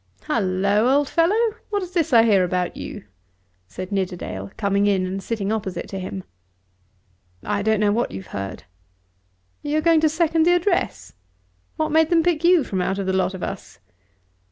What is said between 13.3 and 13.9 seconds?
of us?"